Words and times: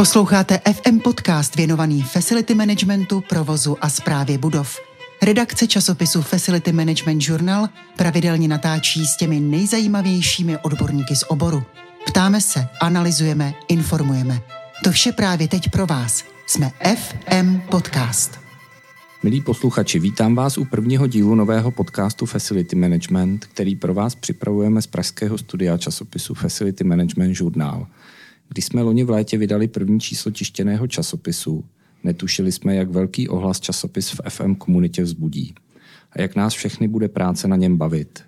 Posloucháte 0.00 0.60
FM 0.72 0.98
podcast 0.98 1.56
věnovaný 1.56 2.02
facility 2.02 2.54
managementu, 2.54 3.22
provozu 3.28 3.76
a 3.80 3.88
správě 3.88 4.38
budov. 4.38 4.78
Redakce 5.22 5.66
časopisu 5.66 6.22
Facility 6.22 6.72
Management 6.72 7.28
Journal 7.28 7.68
pravidelně 7.96 8.48
natáčí 8.48 9.06
s 9.06 9.16
těmi 9.16 9.40
nejzajímavějšími 9.40 10.58
odborníky 10.58 11.16
z 11.16 11.24
oboru. 11.28 11.62
Ptáme 12.06 12.40
se, 12.40 12.68
analyzujeme, 12.80 13.54
informujeme. 13.68 14.40
To 14.84 14.90
vše 14.90 15.12
právě 15.12 15.48
teď 15.48 15.70
pro 15.70 15.86
vás. 15.86 16.24
Jsme 16.46 16.70
FM 16.96 17.60
Podcast. 17.70 18.40
Milí 19.22 19.40
posluchači, 19.40 19.98
vítám 19.98 20.34
vás 20.34 20.58
u 20.58 20.64
prvního 20.64 21.06
dílu 21.06 21.34
nového 21.34 21.70
podcastu 21.70 22.26
Facility 22.26 22.76
Management, 22.76 23.46
který 23.46 23.76
pro 23.76 23.94
vás 23.94 24.14
připravujeme 24.14 24.82
z 24.82 24.86
pražského 24.86 25.38
studia 25.38 25.78
časopisu 25.78 26.34
Facility 26.34 26.84
Management 26.84 27.40
Journal. 27.40 27.86
Když 28.52 28.64
jsme 28.64 28.82
loni 28.82 29.04
v 29.04 29.10
létě 29.10 29.38
vydali 29.38 29.68
první 29.68 30.00
číslo 30.00 30.30
tištěného 30.30 30.86
časopisu, 30.86 31.64
netušili 32.04 32.52
jsme, 32.52 32.74
jak 32.74 32.90
velký 32.90 33.28
ohlas 33.28 33.60
časopis 33.60 34.10
v 34.10 34.20
FM 34.28 34.54
komunitě 34.54 35.02
vzbudí 35.02 35.54
a 36.12 36.20
jak 36.20 36.36
nás 36.36 36.54
všechny 36.54 36.88
bude 36.88 37.08
práce 37.08 37.48
na 37.48 37.56
něm 37.56 37.76
bavit. 37.76 38.24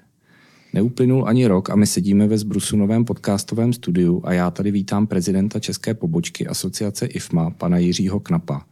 Neuplynul 0.73 1.29
ani 1.29 1.47
rok 1.47 1.71
a 1.71 1.77
my 1.77 1.87
sedíme 1.87 2.27
ve 2.27 2.39
Zbrusunovém 2.39 3.05
podcastovém 3.05 3.73
studiu 3.73 4.23
a 4.25 4.33
já 4.33 4.51
tady 4.51 4.71
vítám 4.71 5.07
prezidenta 5.07 5.61
české 5.61 5.95
pobočky 5.95 6.47
asociace 6.47 7.07
IFMA, 7.07 7.51
pana 7.51 7.79
Jiřího 7.79 8.21
Knapa. 8.21 8.67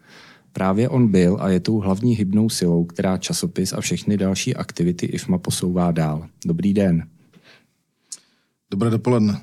Právě 0.53 0.89
on 0.89 1.09
byl 1.09 1.37
a 1.41 1.49
je 1.49 1.61
tou 1.61 1.79
hlavní 1.79 2.15
hybnou 2.17 2.49
silou, 2.49 2.85
která 2.85 3.19
časopis 3.19 3.73
a 3.73 3.81
všechny 3.81 4.17
další 4.17 4.57
aktivity 4.57 5.07
IFMA 5.07 5.39
posouvá 5.39 5.91
dál. 5.91 6.27
Dobrý 6.47 6.75
den. 6.75 7.09
Dobré 8.71 8.91
dopoledne. 8.91 9.41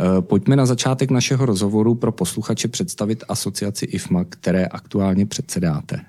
Eh, 0.00 0.22
pojďme 0.22 0.56
na 0.56 0.66
začátek 0.66 1.10
našeho 1.10 1.46
rozhovoru 1.46 1.94
pro 1.94 2.12
posluchače 2.12 2.68
představit 2.68 3.24
asociaci 3.28 3.84
IFMA, 3.84 4.24
které 4.24 4.66
aktuálně 4.66 5.26
předsedáte. 5.26 6.00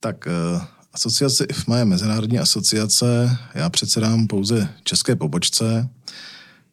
Tak 0.00 0.26
eh, 0.26 0.60
asociace 0.92 1.44
IFMA 1.44 1.78
je 1.78 1.84
mezinárodní 1.84 2.38
asociace, 2.38 3.38
já 3.54 3.70
předsedám 3.70 4.26
pouze 4.26 4.68
české 4.84 5.16
pobočce. 5.16 5.88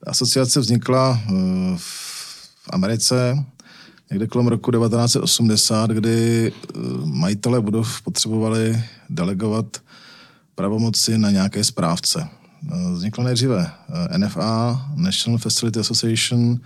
Asociace 0.08 0.60
vznikla 0.60 1.20
eh, 1.24 1.32
v 1.78 2.70
Americe 2.70 3.46
někde 4.10 4.28
kolem 4.28 4.48
roku 4.48 4.72
1980, 4.72 5.90
kdy 5.90 6.52
majitele 7.04 7.62
budov 7.62 8.02
potřebovali 8.02 8.84
delegovat 9.10 9.78
pravomoci 10.56 11.18
na 11.18 11.32
nějaké 11.32 11.64
správce. 11.64 12.30
Vznikla 12.94 13.24
nejdříve 13.24 13.72
eh, 13.90 14.18
NFA, 14.18 14.86
National 14.96 15.38
Facility 15.38 15.80
Association, 15.80 16.60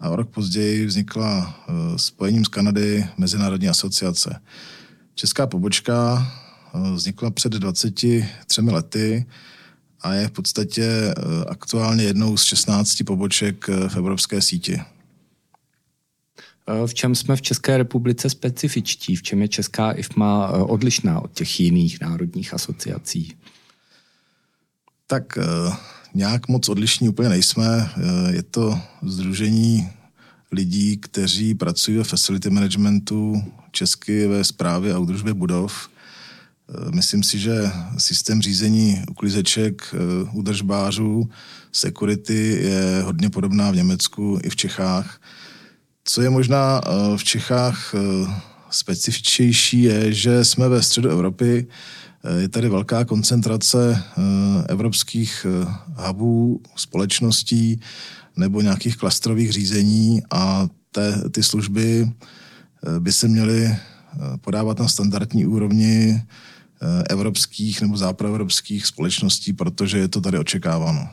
a 0.00 0.10
o 0.10 0.16
rok 0.16 0.30
později 0.30 0.86
vznikla 0.86 1.60
eh, 1.68 1.98
spojením 1.98 2.44
z 2.44 2.48
Kanady 2.48 3.06
Mezinárodní 3.16 3.68
asociace. 3.68 4.40
Česká 5.14 5.46
pobočka 5.46 6.26
eh, 6.74 6.90
vznikla 6.94 7.30
před 7.30 7.52
23 7.52 8.28
lety 8.70 9.26
a 10.00 10.14
je 10.14 10.28
v 10.28 10.30
podstatě 10.30 11.14
aktuálně 11.48 12.04
jednou 12.04 12.36
z 12.36 12.44
16 12.44 13.02
poboček 13.06 13.68
v 13.68 13.96
evropské 13.96 14.42
síti. 14.42 14.80
V 16.86 16.94
čem 16.94 17.14
jsme 17.14 17.36
v 17.36 17.42
České 17.42 17.78
republice 17.78 18.30
specifičtí? 18.30 19.16
V 19.16 19.22
čem 19.22 19.42
je 19.42 19.48
Česká 19.48 19.92
IFMA 19.92 20.48
odlišná 20.48 21.20
od 21.20 21.32
těch 21.32 21.60
jiných 21.60 22.00
národních 22.00 22.54
asociací? 22.54 23.36
Tak 25.14 25.38
eh, 25.38 25.76
nějak 26.14 26.48
moc 26.48 26.68
odlišní 26.68 27.08
úplně 27.08 27.28
nejsme. 27.28 27.90
Eh, 27.96 28.34
je 28.34 28.42
to 28.42 28.80
združení 29.02 29.88
lidí, 30.52 30.96
kteří 30.96 31.54
pracují 31.54 31.96
ve 31.98 32.04
facility 32.04 32.50
managementu, 32.50 33.42
česky 33.70 34.26
ve 34.26 34.44
správě 34.44 34.94
a 34.94 34.98
údržbě 34.98 35.34
budov. 35.34 35.88
Eh, 36.68 36.90
myslím 36.90 37.22
si, 37.22 37.38
že 37.38 37.70
systém 37.98 38.42
řízení 38.42 39.02
uklízeček, 39.10 39.94
údržbářů, 40.32 41.30
security 41.72 42.58
je 42.62 43.02
hodně 43.02 43.30
podobná 43.30 43.70
v 43.70 43.76
Německu 43.76 44.38
i 44.42 44.50
v 44.50 44.56
Čechách. 44.56 45.20
Co 46.04 46.22
je 46.22 46.30
možná 46.30 46.80
v 47.16 47.24
Čechách 47.24 47.94
specifičtější, 48.70 49.82
je, 49.82 50.12
že 50.12 50.44
jsme 50.44 50.68
ve 50.68 50.82
středu 50.82 51.10
Evropy, 51.10 51.66
je 52.38 52.48
tady 52.48 52.68
velká 52.68 53.04
koncentrace 53.04 54.02
eh, 54.02 54.22
evropských 54.68 55.46
eh, 55.48 55.74
hubů, 56.06 56.60
společností 56.76 57.80
nebo 58.36 58.60
nějakých 58.60 58.96
klastrových 58.96 59.52
řízení 59.52 60.22
a 60.30 60.68
te, 60.90 61.30
ty 61.30 61.42
služby 61.42 62.12
by 62.98 63.12
se 63.12 63.28
měly 63.28 63.76
podávat 64.40 64.78
na 64.78 64.88
standardní 64.88 65.46
úrovni 65.46 66.22
evropských 67.10 67.82
nebo 67.82 67.96
západoevropských 67.96 68.86
společností, 68.86 69.52
protože 69.52 69.98
je 69.98 70.08
to 70.08 70.20
tady 70.20 70.38
očekáváno. 70.38 71.08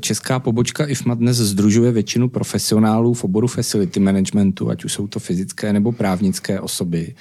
Česká 0.00 0.38
pobočka 0.38 0.86
IFMA 0.86 1.14
dnes 1.14 1.36
združuje 1.36 1.92
většinu 1.92 2.28
profesionálů 2.28 3.14
v 3.14 3.24
oboru 3.24 3.46
facility 3.46 4.00
managementu, 4.00 4.70
ať 4.70 4.84
už 4.84 4.92
jsou 4.92 5.06
to 5.06 5.20
fyzické 5.20 5.72
nebo 5.72 5.92
právnické 5.92 6.60
osoby. 6.60 7.14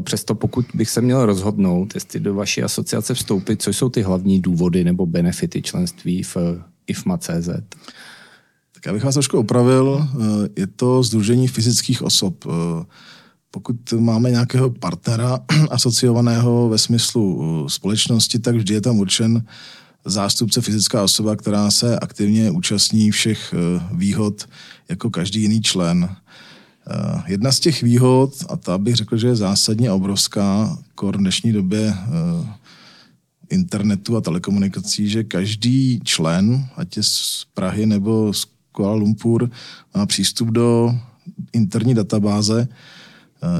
Přesto 0.00 0.34
pokud 0.34 0.66
bych 0.74 0.90
se 0.90 1.00
měl 1.00 1.26
rozhodnout, 1.26 1.94
jestli 1.94 2.20
do 2.20 2.34
vaší 2.34 2.62
asociace 2.62 3.14
vstoupit, 3.14 3.62
co 3.62 3.70
jsou 3.70 3.88
ty 3.88 4.02
hlavní 4.02 4.40
důvody 4.40 4.84
nebo 4.84 5.06
benefity 5.06 5.62
členství 5.62 6.22
v 6.22 6.36
IFMA.cz? 6.86 7.48
Tak 8.72 8.86
já 8.86 8.92
bych 8.92 9.04
vás 9.04 9.14
trošku 9.14 9.38
opravil. 9.38 10.08
Je 10.56 10.66
to 10.66 11.02
združení 11.02 11.48
fyzických 11.48 12.02
osob. 12.02 12.44
Pokud 13.50 13.92
máme 13.92 14.30
nějakého 14.30 14.70
partnera 14.70 15.38
asociovaného 15.70 16.68
ve 16.68 16.78
smyslu 16.78 17.64
společnosti, 17.68 18.38
tak 18.38 18.56
vždy 18.56 18.74
je 18.74 18.80
tam 18.80 18.98
určen 18.98 19.44
zástupce 20.04 20.60
fyzická 20.60 21.02
osoba, 21.02 21.36
která 21.36 21.70
se 21.70 21.98
aktivně 21.98 22.50
účastní 22.50 23.10
všech 23.10 23.54
eh, 23.54 23.82
výhod 23.92 24.48
jako 24.88 25.10
každý 25.10 25.42
jiný 25.42 25.62
člen. 25.62 26.08
Eh, 26.10 27.22
jedna 27.26 27.52
z 27.52 27.60
těch 27.60 27.82
výhod, 27.82 28.34
a 28.48 28.56
ta 28.56 28.78
bych 28.78 28.96
řekl, 28.96 29.16
že 29.16 29.26
je 29.26 29.36
zásadně 29.36 29.90
obrovská, 29.90 30.78
kor 30.94 31.16
v 31.16 31.20
dnešní 31.20 31.52
době 31.52 31.94
eh, 31.94 32.48
internetu 33.50 34.16
a 34.16 34.20
telekomunikací, 34.20 35.08
že 35.08 35.24
každý 35.24 36.00
člen, 36.04 36.68
ať 36.76 36.96
je 36.96 37.02
z 37.02 37.46
Prahy 37.54 37.86
nebo 37.86 38.32
z 38.32 38.46
Kuala 38.72 38.94
Lumpur, 38.94 39.50
má 39.94 40.06
přístup 40.06 40.48
do 40.48 40.98
interní 41.52 41.94
databáze 41.94 42.68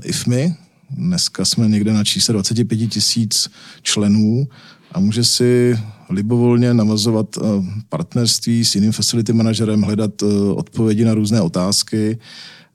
IFMI. 0.02 0.54
Dneska 0.90 1.44
jsme 1.44 1.68
někde 1.68 1.92
na 1.92 2.04
čísle 2.04 2.32
25 2.32 2.86
tisíc 2.86 3.50
členů 3.82 4.48
a 4.92 5.00
může 5.00 5.24
si 5.24 5.78
libovolně 6.10 6.74
navazovat 6.74 7.26
eh, 7.36 7.40
partnerství 7.88 8.64
s 8.64 8.74
jiným 8.74 8.92
facility 8.92 9.32
manažerem, 9.32 9.82
hledat 9.82 10.22
eh, 10.22 10.26
odpovědi 10.54 11.04
na 11.04 11.14
různé 11.14 11.40
otázky 11.40 12.18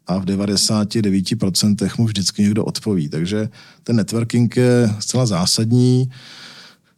a 0.08 0.18
v 0.18 0.26
99% 0.26 1.90
mu 1.98 2.06
vždycky 2.06 2.42
někdo 2.42 2.66
odpoví. 2.66 3.10
Takže 3.10 3.50
ten 3.84 3.96
networking 3.96 4.58
je 4.58 4.94
zcela 5.00 5.26
zásadní. 5.26 6.10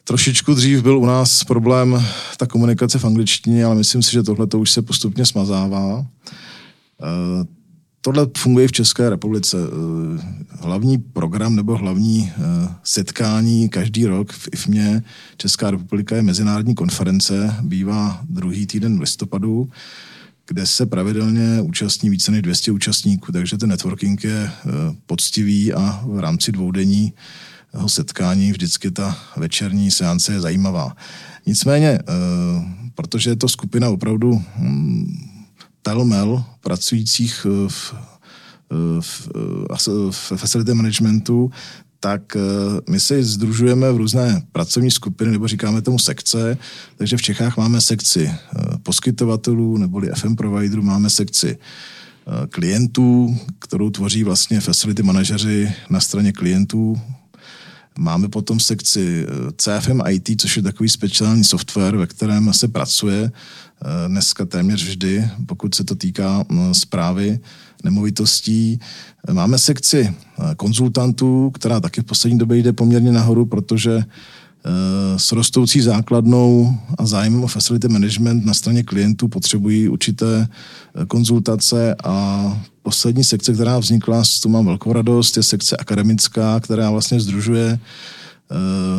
Trošičku 0.04 0.54
dřív 0.54 0.82
byl 0.82 0.98
u 0.98 1.06
nás 1.06 1.44
problém 1.44 2.04
ta 2.38 2.48
komunikace 2.48 3.00
v 3.00 3.06
angličtině, 3.06 3.66
ale 3.66 3.76
myslím 3.76 4.02
si, 4.02 4.12
že 4.12 4.24
tohle 4.24 4.48
to 4.48 4.60
už 4.60 4.72
se 4.72 4.82
postupně 4.82 5.26
smazává. 5.26 6.06
Tohle 8.04 8.28
funguje 8.38 8.68
v 8.68 8.72
České 8.72 9.10
republice. 9.10 9.58
Eh, 9.58 10.22
hlavní 10.60 10.98
program 10.98 11.56
nebo 11.56 11.78
hlavní 11.78 12.32
eh, 12.32 12.42
setkání 12.84 13.70
každý 13.70 14.06
rok 14.06 14.32
v 14.32 14.50
IFMě 14.54 15.04
Česká 15.38 15.72
republika 15.72 16.16
je 16.16 16.22
mezinárodní 16.22 16.76
konference, 16.76 17.56
bývá 17.62 18.22
druhý 18.30 18.68
týden 18.68 18.98
v 18.98 19.02
listopadu, 19.02 19.70
kde 20.48 20.68
se 20.68 20.86
pravidelně 20.86 21.62
účastní 21.62 22.10
více 22.10 22.32
než 22.32 22.42
200 22.42 22.72
účastníků, 22.72 23.32
takže 23.32 23.58
ten 23.58 23.70
networking 23.70 24.24
je 24.24 24.44
eh, 24.44 24.70
poctivý 25.06 25.74
a 25.74 26.04
v 26.06 26.20
rámci 26.20 26.52
dvoudenní 26.52 27.14
setkání 27.88 28.52
vždycky 28.52 28.92
ta 28.92 29.18
večerní 29.38 29.92
seance 29.92 30.34
je 30.34 30.42
zajímavá. 30.42 30.96
Nicméně, 31.46 32.00
protože 32.96 33.30
je 33.30 33.36
to 33.36 33.50
skupina 33.50 33.90
opravdu 33.90 34.42
telmel 35.82 36.44
pracujících 36.62 37.46
eh, 37.50 37.70
v, 37.70 37.94
eh, 38.72 39.02
v, 39.02 39.30
eh, 39.88 40.12
v 40.12 40.34
facility 40.36 40.74
managementu, 40.74 41.52
tak 42.04 42.38
my 42.90 43.00
se 43.00 43.24
združujeme 43.24 43.92
v 43.92 43.98
různé 43.98 44.42
pracovní 44.52 44.92
skupiny, 44.92 45.32
nebo 45.32 45.48
říkáme 45.48 45.82
tomu 45.82 46.00
sekce, 46.00 46.58
takže 46.98 47.18
v 47.18 47.22
Čechách 47.22 47.58
máme 47.58 47.82
sekci 47.82 48.32
poskytovatelů 48.84 49.78
neboli 49.78 50.10
FM 50.16 50.36
providerů, 50.36 50.82
máme 50.82 51.10
sekci 51.10 51.58
klientů, 52.50 53.38
kterou 53.60 53.90
tvoří 53.90 54.24
vlastně 54.24 54.60
facility 54.60 55.04
manažeři 55.04 55.74
na 55.90 56.00
straně 56.00 56.32
klientů. 56.32 57.02
Máme 57.98 58.28
potom 58.28 58.60
sekci 58.60 59.28
CFM 59.58 60.02
IT, 60.10 60.42
což 60.42 60.58
je 60.58 60.64
takový 60.64 60.90
speciální 60.90 61.44
software, 61.44 61.98
ve 61.98 62.08
kterém 62.08 62.54
se 62.54 62.68
pracuje 62.68 63.32
dneska 64.08 64.46
téměř 64.46 64.84
vždy, 64.84 65.30
pokud 65.46 65.76
se 65.76 65.84
to 65.84 65.96
týká 65.96 66.46
zprávy 66.72 67.40
nemovitostí. 67.84 68.80
Máme 69.32 69.60
sekci 69.60 70.14
konzultantů, 70.58 71.50
která 71.50 71.80
taky 71.80 72.02
v 72.02 72.06
poslední 72.06 72.38
době 72.38 72.58
jde 72.58 72.74
poměrně 72.74 73.12
nahoru, 73.12 73.46
protože 73.46 74.04
s 75.18 75.32
rostoucí 75.32 75.82
základnou 75.82 76.78
a 76.98 77.06
zájmem 77.06 77.44
o 77.44 77.48
facility 77.48 77.88
management 77.88 78.46
na 78.46 78.54
straně 78.54 78.84
klientů 78.84 79.28
potřebují 79.28 79.90
určité 79.90 80.48
konzultace 81.08 81.96
a 82.04 82.46
poslední 82.84 83.24
sekce, 83.24 83.54
která 83.54 83.80
vznikla, 83.80 84.24
s 84.24 84.40
tu 84.40 84.50
mám 84.50 84.66
velkou 84.66 84.94
radost, 84.94 85.38
je 85.38 85.44
sekce 85.44 85.78
akademická, 85.78 86.60
která 86.60 86.92
vlastně 86.92 87.20
združuje 87.20 87.80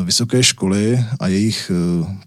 vysoké 0.05 0.43
školy 0.43 1.05
a 1.21 1.27
jejich 1.27 1.71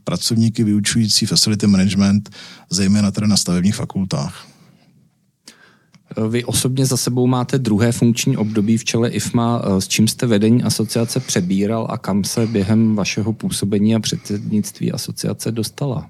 pracovníky 0.04 0.64
vyučující 0.64 1.26
facility 1.26 1.68
management, 1.68 2.30
zejména 2.70 3.12
tedy 3.12 3.28
na 3.28 3.38
stavebních 3.38 3.76
fakultách. 3.76 4.55
Vy 6.30 6.46
osobně 6.46 6.86
za 6.86 6.98
sebou 6.98 7.28
máte 7.28 7.60
druhé 7.60 7.92
funkční 7.92 8.38
období 8.38 8.78
v 8.78 8.84
čele 8.84 9.10
IFMA, 9.10 9.62
eh, 9.64 9.82
s 9.82 9.88
čím 9.88 10.08
jste 10.08 10.28
vedení 10.28 10.64
asociace 10.64 11.20
přebíral 11.20 11.88
a 11.90 11.98
kam 11.98 12.24
se 12.24 12.48
během 12.48 12.96
vašeho 12.96 13.34
působení 13.34 13.96
a 13.96 14.00
předsednictví 14.00 14.92
asociace 14.92 15.52
dostala? 15.52 16.10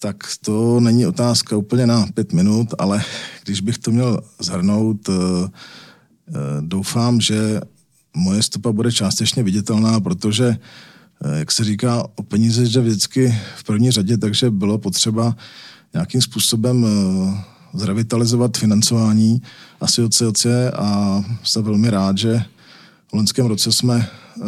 Tak 0.00 0.16
to 0.44 0.80
není 0.80 1.06
otázka 1.06 1.56
úplně 1.56 1.86
na 1.86 2.06
pět 2.14 2.32
minut, 2.32 2.74
ale 2.78 3.02
když 3.44 3.60
bych 3.60 3.78
to 3.78 3.90
měl 3.90 4.20
zhrnout, 4.40 5.08
eh, 5.08 5.12
eh, 5.14 6.32
doufám, 6.60 7.20
že 7.20 7.60
moje 8.16 8.42
stopa 8.42 8.72
bude 8.72 8.92
částečně 8.92 9.42
viditelná, 9.42 10.00
protože, 10.00 10.56
jak 11.34 11.52
se 11.52 11.64
říká, 11.64 12.06
o 12.14 12.22
peníze 12.22 12.62
jde 12.62 12.80
vždycky 12.80 13.38
v 13.56 13.64
první 13.64 13.90
řadě, 13.90 14.18
takže 14.18 14.50
bylo 14.50 14.78
potřeba 14.78 15.36
nějakým 15.94 16.22
způsobem 16.22 16.86
zrevitalizovat 17.74 18.56
financování 18.56 19.42
asociace 19.80 20.70
a 20.70 21.22
jsem 21.44 21.62
velmi 21.62 21.90
rád, 21.90 22.18
že 22.18 22.42
v 23.08 23.12
loňském 23.12 23.46
roce 23.46 23.72
jsme 23.72 24.08
uh, 24.36 24.46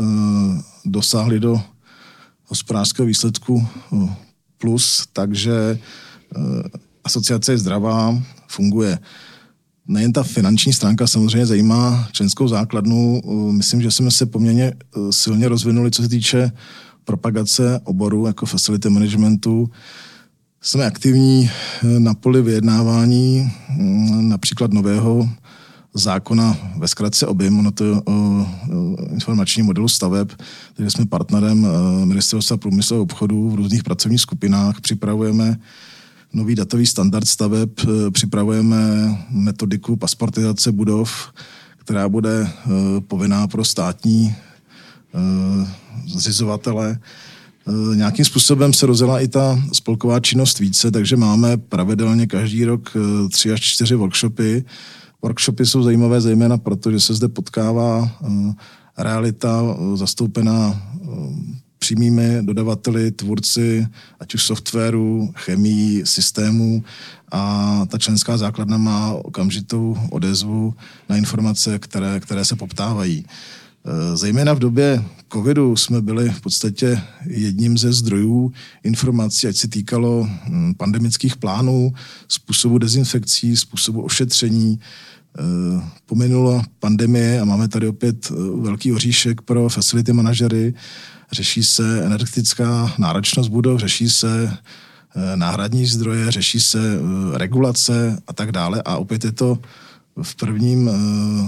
dosáhli 0.84 1.40
do 1.40 1.62
hospodářského 2.44 3.06
výsledku 3.06 3.67
plus, 4.58 5.06
takže 5.12 5.78
uh, 6.37 6.62
asociace 7.05 7.52
je 7.52 7.58
zdravá, 7.58 8.23
funguje. 8.49 8.99
Nejen 9.88 10.12
ta 10.12 10.23
finanční 10.23 10.73
stránka 10.73 11.06
samozřejmě 11.06 11.46
zajímá 11.46 12.08
členskou 12.12 12.49
základnu. 12.49 13.23
Myslím, 13.50 13.82
že 13.82 13.90
jsme 13.90 14.11
se 14.11 14.26
poměrně 14.26 14.73
silně 15.11 15.49
rozvinuli, 15.49 15.90
co 15.90 16.02
se 16.02 16.08
týče 16.08 16.52
propagace 17.05 17.81
oboru 17.84 18.26
jako 18.26 18.46
facility 18.46 18.90
managementu. 18.90 19.70
Jsme 20.66 20.86
aktivní 20.86 21.50
eh, 21.50 22.00
na 22.00 22.14
poli 22.14 22.42
vyjednávání 22.42 23.52
mm, 23.76 24.28
například 24.28 24.72
nového 24.72 25.28
zákona 25.94 26.56
ve 26.76 26.88
zkratce 26.88 27.26
objem, 27.26 27.58
ono 27.58 27.70
to 27.70 28.02
o 28.04 28.46
informační 29.10 29.62
modelu 29.62 29.88
staveb, 29.88 30.28
takže 30.74 30.90
jsme 30.90 31.06
partnerem 31.06 31.66
eh, 31.66 32.06
Ministerstva 32.06 32.56
průmyslu 32.56 32.96
a 32.96 33.00
obchodu 33.00 33.50
v 33.50 33.54
různých 33.54 33.82
pracovních 33.82 34.20
skupinách, 34.20 34.80
připravujeme 34.80 35.58
nový 36.32 36.54
datový 36.54 36.86
standard 36.86 37.28
staveb, 37.28 37.70
eh, 37.82 38.10
připravujeme 38.10 38.78
metodiku 39.30 39.96
pasportizace 39.96 40.72
budov, 40.72 41.32
která 41.76 42.08
bude 42.08 42.50
povinná 43.08 43.46
pro 43.46 43.64
státní 43.64 44.34
zřizovatele. 46.06 46.98
Eh, 47.68 47.96
nějakým 47.96 48.24
způsobem 48.24 48.72
se 48.72 48.86
rozjela 48.86 49.20
i 49.20 49.28
ta 49.28 49.62
spolková 49.72 50.20
činnost 50.20 50.58
více, 50.58 50.90
takže 50.90 51.16
máme 51.16 51.56
pravidelně 51.56 52.26
každý 52.26 52.64
rok 52.64 52.96
eh, 52.96 53.28
tři 53.28 53.52
až 53.52 53.60
čtyři 53.60 53.94
workshopy. 53.94 54.64
Workshopy 55.22 55.66
jsou 55.66 55.82
zajímavé 55.82 56.20
zejména 56.20 56.58
proto, 56.58 56.90
že 56.90 57.00
se 57.00 57.14
zde 57.14 57.28
potkává 57.28 58.10
eh, 58.10 58.54
realita 58.98 59.62
zastoupená 59.94 60.82
přímými 61.78 62.38
dodavateli, 62.42 63.10
tvůrci, 63.10 63.86
ať 64.20 64.34
už 64.34 64.42
softwaru, 64.42 65.32
chemii, 65.34 66.06
systémů 66.06 66.84
a 67.32 67.82
ta 67.88 67.98
členská 67.98 68.36
základna 68.36 68.76
má 68.76 69.12
okamžitou 69.12 69.96
odezvu 70.10 70.74
na 71.08 71.16
informace, 71.16 71.78
které, 71.78 72.20
které 72.20 72.44
se 72.44 72.56
poptávají. 72.56 73.24
Eh, 73.86 74.16
zejména 74.16 74.52
v 74.52 74.58
době 74.58 75.04
covidu 75.32 75.76
jsme 75.76 76.00
byli 76.00 76.30
v 76.30 76.40
podstatě 76.40 77.00
jedním 77.26 77.78
ze 77.78 77.92
zdrojů 77.92 78.52
informací, 78.84 79.46
ať 79.46 79.56
se 79.56 79.68
týkalo 79.68 80.28
hm, 80.28 80.74
pandemických 80.74 81.36
plánů, 81.36 81.92
způsobu 82.28 82.78
dezinfekcí, 82.78 83.56
způsobu 83.56 84.02
ošetření. 84.02 84.80
Eh, 85.38 85.82
pominula 86.06 86.62
pandemie 86.78 87.40
a 87.40 87.44
máme 87.44 87.68
tady 87.68 87.88
opět 87.88 88.30
eh, 88.30 88.34
velký 88.60 88.92
oříšek 88.92 89.40
pro 89.40 89.68
facility 89.68 90.12
manažery. 90.12 90.74
Řeší 91.32 91.64
se 91.64 92.04
energetická 92.04 92.94
náročnost 92.98 93.50
budov, 93.50 93.80
řeší 93.80 94.10
se 94.10 94.56
náhradní 95.34 95.86
zdroje, 95.86 96.30
řeší 96.30 96.60
se 96.60 96.78
regulace 97.34 98.18
a 98.26 98.32
tak 98.32 98.52
dále. 98.52 98.82
A 98.84 98.96
opět 98.96 99.24
je 99.24 99.32
to 99.32 99.58
v 100.22 100.36
prvním 100.36 100.88
uh, 100.88 100.94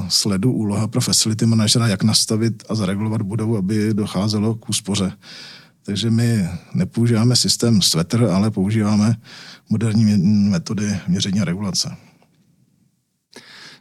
sledu 0.09 0.53
úloha 0.53 0.89
pro 0.89 1.01
facility 1.01 1.47
manažera, 1.47 1.89
jak 1.89 2.03
nastavit 2.03 2.65
a 2.69 2.75
zaregulovat 2.75 3.23
budovu, 3.23 3.57
aby 3.57 3.95
docházelo 3.95 4.55
k 4.55 4.69
úspoře. 4.69 5.13
Takže 5.83 6.11
my 6.11 6.49
nepoužíváme 6.75 7.37
systém 7.37 7.83
sweater, 7.83 8.25
ale 8.25 8.51
používáme 8.51 9.17
moderní 9.71 10.17
metody 10.51 10.99
měření 11.09 11.41
a 11.41 11.45
regulace. 11.45 11.97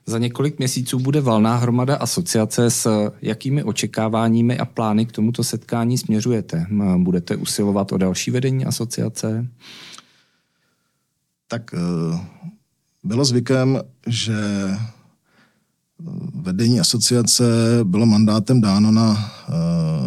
Za 0.06 0.18
několik 0.18 0.58
měsíců 0.60 1.00
bude 1.00 1.22
valná 1.22 1.56
hromada 1.56 1.96
asociace. 1.96 2.70
S 2.70 3.12
jakými 3.22 3.64
očekáváními 3.64 4.58
a 4.58 4.66
plány 4.66 5.06
k 5.06 5.12
tomuto 5.12 5.44
setkání 5.44 5.98
směřujete? 5.98 6.66
Budete 6.98 7.36
usilovat 7.36 7.92
o 7.92 7.98
další 7.98 8.32
vedení 8.32 8.66
asociace? 8.66 9.48
Tak 11.48 11.74
uh 11.74 12.20
bylo 13.04 13.26
zvykem, 13.26 13.82
že 14.08 14.34
vedení 16.34 16.80
asociace 16.80 17.44
bylo 17.84 18.06
mandátem 18.06 18.62
dáno 18.62 18.92
na 18.92 19.32
eh, 19.50 19.54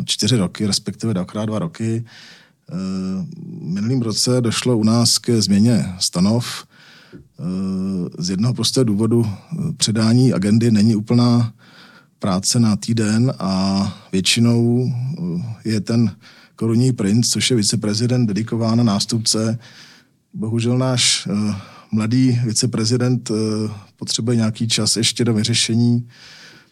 čtyři 0.05 0.37
roky, 0.37 0.67
respektive 0.67 1.15
dvakrát 1.15 1.45
dva 1.45 1.59
roky. 1.59 2.05
Eh, 2.05 2.75
minulým 3.63 4.03
roce 4.03 4.41
došlo 4.41 4.77
u 4.77 4.85
nás 4.85 5.19
ke 5.19 5.43
změně 5.43 5.95
stanov. 5.99 6.67
Eh, 7.15 7.43
z 8.19 8.31
jednoho 8.31 8.55
prostého 8.55 8.85
důvodu 8.85 9.27
předání 9.77 10.33
agendy 10.33 10.71
není 10.71 10.97
úplná 10.97 11.53
práce 12.19 12.61
na 12.61 12.77
týden 12.77 13.33
a 13.39 13.83
většinou 14.13 14.93
je 15.65 15.81
ten 15.81 16.17
korunní 16.57 16.93
princ, 16.93 17.29
což 17.29 17.51
je 17.51 17.57
viceprezident, 17.57 18.29
dedikován 18.29 18.79
na 18.79 18.85
nástupce. 18.85 19.59
Bohužel 20.35 20.79
náš 20.79 21.29
mladý 21.93 22.41
viceprezident 22.45 23.31
eh, 23.31 23.35
potřebuje 23.97 24.37
nějaký 24.37 24.69
čas 24.69 24.97
ještě 24.97 25.25
do 25.25 25.35
vyřešení 25.35 26.09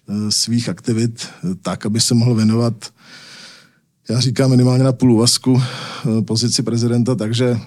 eh, 0.09 0.31
svých 0.31 0.69
aktivit 0.69 1.27
eh, 1.29 1.55
tak, 1.63 1.87
aby 1.87 2.01
se 2.01 2.15
mohl 2.15 2.35
věnovat, 2.35 2.93
já 4.11 4.21
říkám 4.21 4.51
minimálně 4.51 4.85
na 4.85 4.93
půl 4.93 5.13
úvazku 5.13 5.63
pozici 6.25 6.63
prezidenta, 6.63 7.15
takže 7.15 7.61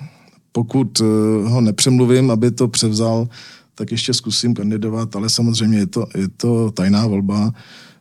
pokud 0.52 1.00
ho 1.44 1.62
nepřemluvím, 1.62 2.32
aby 2.32 2.52
to 2.52 2.68
převzal, 2.68 3.30
tak 3.76 3.92
ještě 3.92 4.14
zkusím 4.14 4.54
kandidovat, 4.54 5.16
ale 5.16 5.30
samozřejmě 5.30 5.78
je 5.78 5.88
to, 5.88 6.08
je 6.18 6.28
to 6.28 6.72
tajná 6.72 7.08
volba. 7.08 7.52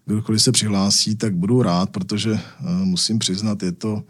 Kdokoliv 0.07 0.43
se 0.43 0.53
přihlásí, 0.53 1.17
tak 1.17 1.35
budu 1.35 1.63
rád, 1.63 1.91
protože 1.91 2.41
musím 2.85 3.19
přiznat, 3.19 3.63
je 3.63 3.73
to 3.73 4.03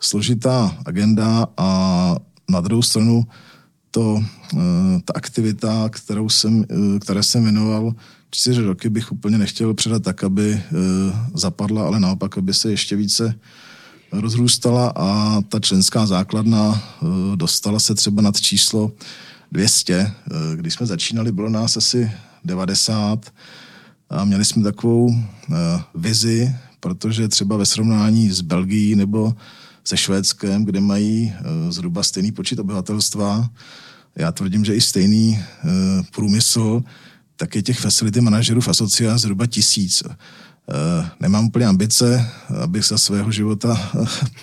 složitá 0.00 0.76
agenda 0.86 1.46
a 1.56 2.16
na 2.48 2.60
druhou 2.60 2.82
stranu 2.82 3.26
to, 3.96 4.24
eh, 4.52 4.56
ta 5.04 5.12
aktivita, 5.16 5.88
kterou 5.88 6.28
jsem, 6.28 6.64
eh, 6.70 6.98
které 6.98 7.22
jsem 7.22 7.42
věnoval 7.42 7.94
čtyři 8.30 8.62
roky, 8.62 8.90
bych 8.90 9.12
úplně 9.12 9.38
nechtěl 9.38 9.74
předat 9.74 10.02
tak, 10.02 10.24
aby 10.24 10.52
eh, 10.52 10.62
zapadla, 11.34 11.86
ale 11.86 12.00
naopak, 12.00 12.38
aby 12.38 12.54
se 12.54 12.70
ještě 12.70 12.96
více 12.96 13.34
rozrůstala 14.12 14.92
a 14.96 15.40
ta 15.48 15.60
členská 15.60 16.06
základna 16.06 16.82
dostala 17.34 17.78
se 17.80 17.94
třeba 17.94 18.22
nad 18.22 18.40
číslo 18.40 18.92
200. 19.52 20.12
Když 20.54 20.74
jsme 20.74 20.86
začínali, 20.86 21.32
bylo 21.32 21.48
nás 21.48 21.76
asi 21.76 22.10
90 22.44 23.32
a 24.10 24.24
měli 24.24 24.44
jsme 24.44 24.62
takovou 24.62 25.14
vizi, 25.94 26.54
protože 26.80 27.28
třeba 27.28 27.56
ve 27.56 27.66
srovnání 27.66 28.30
s 28.30 28.40
Belgií 28.40 28.94
nebo 28.94 29.34
se 29.86 29.96
Švédskem, 29.96 30.64
kde 30.64 30.80
mají 30.80 31.34
zhruba 31.70 32.02
stejný 32.02 32.32
počet 32.32 32.58
obyvatelstva, 32.58 33.50
já 34.16 34.32
tvrdím, 34.32 34.64
že 34.64 34.74
i 34.74 34.80
stejný 34.80 35.38
uh, 35.38 35.70
průmysl, 36.14 36.82
tak 37.36 37.54
je 37.54 37.62
těch 37.62 37.80
facility 37.80 38.20
manažerů 38.20 38.60
v 38.60 38.68
asociaci 38.68 39.22
zhruba 39.22 39.46
tisíc. 39.46 40.02
nemám 41.20 41.46
úplně 41.46 41.66
ambice, 41.66 42.30
abych 42.62 42.84
za 42.84 42.98
svého 42.98 43.32
života 43.32 43.92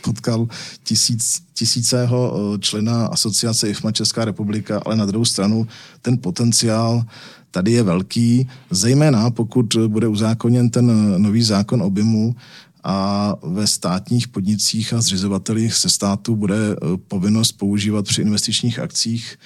potkal 0.01 0.47
tisíc, 0.83 1.41
tisícého 1.53 2.33
člena 2.59 3.05
asociace 3.05 3.69
IFMA 3.69 3.91
Česká 3.91 4.25
republika, 4.25 4.81
ale 4.85 4.95
na 4.95 5.05
druhou 5.05 5.25
stranu 5.25 5.67
ten 6.01 6.17
potenciál 6.17 7.03
tady 7.51 7.71
je 7.71 7.83
velký, 7.83 8.49
zejména 8.71 9.31
pokud 9.31 9.75
bude 9.87 10.07
uzákoněn 10.07 10.69
ten 10.69 11.15
nový 11.21 11.43
zákon 11.43 11.81
o 11.81 11.89
BIMu 11.89 12.35
a 12.83 13.35
ve 13.43 13.67
státních 13.67 14.27
podnicích 14.27 14.93
a 14.93 15.01
zřizovatelích 15.01 15.73
se 15.73 15.89
státu 15.89 16.35
bude 16.35 16.55
eh, 16.55 16.97
povinnost 17.07 17.51
používat 17.51 18.05
při 18.05 18.21
investičních 18.21 18.79
akcích 18.79 19.37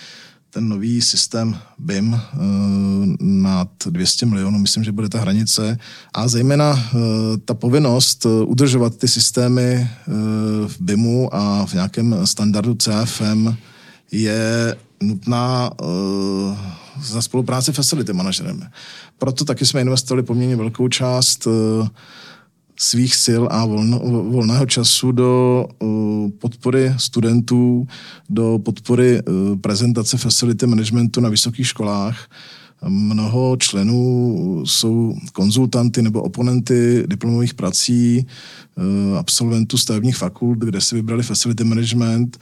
ten 0.50 0.70
nový 0.70 1.01
systém 1.01 1.58
BIM 1.77 2.13
eh, 2.13 2.38
nad 3.20 3.70
200 3.89 4.25
milionů, 4.25 4.60
myslím, 4.60 4.84
že 4.84 4.91
bude 4.91 5.10
ta 5.10 5.20
hranice. 5.20 5.77
A 6.13 6.27
zejména 6.27 6.79
eh, 6.79 6.98
ta 7.46 7.53
povinnost 7.53 8.25
udržovat 8.25 8.98
ty 8.98 9.08
systémy 9.08 9.89
v 10.67 10.75
BIMu 10.79 11.36
a 11.36 11.65
v 11.65 11.74
nějakém 11.74 12.27
standardu 12.27 12.75
CFM 12.75 13.53
je 14.12 14.75
nutná 15.01 15.70
za 17.01 17.22
spolupráci 17.22 17.72
facility 17.72 18.13
manažerem. 18.13 18.70
Proto 19.17 19.46
taky 19.46 19.65
jsme 19.65 19.82
investovali 19.82 20.24
poměrně 20.24 20.56
velkou 20.56 20.88
část 20.88 21.48
svých 22.79 23.15
sil 23.25 23.43
a 23.51 23.65
volno, 23.65 24.00
volného 24.29 24.65
času 24.65 25.12
do 25.12 25.65
uh, 25.65 26.29
podpory 26.39 26.93
studentů, 26.98 27.88
do 28.29 28.60
podpory 28.60 29.22
uh, 29.22 29.57
prezentace 29.60 30.17
facility 30.17 30.67
managementu 30.67 31.22
na 31.22 31.29
vysokých 31.29 31.67
školách. 31.67 32.29
Mnoho 32.88 33.57
členů 33.57 34.63
jsou 34.65 35.15
konzultanty 35.34 36.01
nebo 36.01 36.22
oponenty 36.22 37.03
diplomových 37.07 37.53
prací, 37.53 38.25
uh, 38.77 39.17
absolventů 39.17 39.77
stavebních 39.77 40.17
fakult, 40.17 40.60
kde 40.60 40.81
si 40.81 40.96
vybrali 40.96 41.24
facility 41.24 41.63
management 41.63 42.38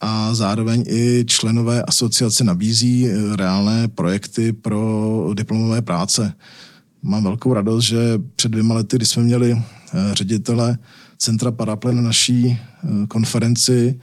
a 0.00 0.34
zároveň 0.34 0.84
i 0.88 1.24
členové 1.26 1.82
asociace 1.82 2.44
nabízí 2.44 3.08
reálné 3.36 3.88
projekty 3.88 4.52
pro 4.52 5.30
diplomové 5.34 5.82
práce 5.82 6.34
mám 7.02 7.24
velkou 7.24 7.54
radost, 7.54 7.84
že 7.84 7.98
před 8.36 8.48
dvěma 8.48 8.74
lety, 8.74 8.96
kdy 8.96 9.06
jsme 9.06 9.22
měli 9.22 9.52
eh, 9.52 10.14
ředitele 10.14 10.78
Centra 11.18 11.50
Paraple 11.50 11.92
na 11.92 12.02
naší 12.02 12.58
eh, 12.58 13.06
konferenci, 13.06 14.00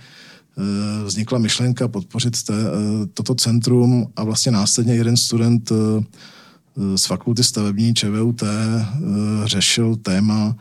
eh, 0.57 1.05
vznikla 1.05 1.39
myšlenka 1.39 1.87
podpořit 1.87 2.43
te, 2.43 2.53
toto 3.13 3.35
centrum 3.35 4.07
a 4.15 4.23
vlastně 4.23 4.51
následně 4.51 4.93
jeden 4.93 5.17
student 5.17 5.71
z 6.95 7.05
fakulty 7.05 7.43
stavební 7.43 7.93
ČVUT 7.93 8.43
řešil 9.45 9.95
téma 9.95 10.55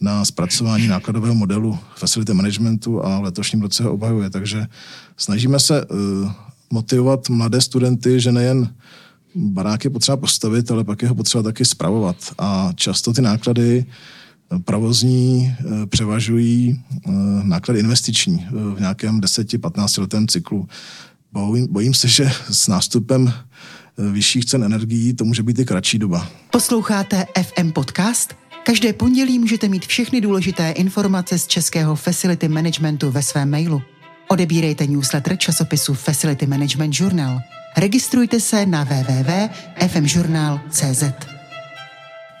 na 0.00 0.24
zpracování 0.24 0.88
nákladového 0.88 1.34
modelu 1.34 1.78
facility 1.96 2.34
managementu 2.34 3.04
a 3.04 3.20
v 3.20 3.22
letošním 3.22 3.62
roce 3.62 3.82
ho 3.82 3.92
obhajuje. 3.92 4.30
Takže 4.30 4.66
snažíme 5.16 5.60
se 5.60 5.86
motivovat 6.70 7.28
mladé 7.28 7.60
studenty, 7.60 8.20
že 8.20 8.32
nejen 8.32 8.74
barák 9.34 9.84
je 9.84 9.90
potřeba 9.90 10.16
postavit, 10.16 10.70
ale 10.70 10.84
pak 10.84 11.02
je 11.02 11.08
ho 11.08 11.14
potřeba 11.14 11.42
taky 11.42 11.64
spravovat. 11.64 12.16
A 12.38 12.72
často 12.74 13.12
ty 13.12 13.22
náklady 13.22 13.86
eh, 13.86 14.58
provozní 14.58 15.54
eh, 15.60 15.86
převažují 15.86 16.80
eh, 17.06 17.10
náklady 17.42 17.80
investiční 17.80 18.46
v 18.50 18.80
nějakém 18.80 19.20
10-15 19.20 20.00
letém 20.00 20.28
cyklu. 20.28 20.68
Bojím, 21.32 21.68
bojím 21.70 21.94
se, 21.94 22.08
že 22.08 22.30
s 22.50 22.68
nástupem 22.68 23.32
vyšších 24.12 24.44
cen 24.44 24.64
energií 24.64 25.12
to 25.12 25.24
může 25.24 25.42
být 25.42 25.58
i 25.58 25.64
kratší 25.64 25.98
doba. 25.98 26.28
Posloucháte 26.50 27.26
FM 27.42 27.70
Podcast? 27.70 28.34
Každé 28.64 28.92
pondělí 28.92 29.38
můžete 29.38 29.68
mít 29.68 29.86
všechny 29.86 30.20
důležité 30.20 30.70
informace 30.70 31.38
z 31.38 31.46
českého 31.46 31.96
facility 31.96 32.48
managementu 32.48 33.10
ve 33.10 33.22
svém 33.22 33.50
mailu. 33.50 33.82
Odebírejte 34.28 34.86
newsletter 34.86 35.36
časopisu 35.36 35.94
Facility 35.94 36.46
Management 36.46 37.00
Journal– 37.00 37.40
Registrujte 37.78 38.40
se 38.40 38.66
na 38.66 38.84
www.fmjournal.cz. 38.84 41.02